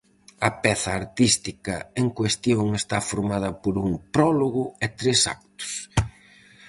[0.47, 5.71] A peza artística en cuestión está formada por un prólogo e tres actos.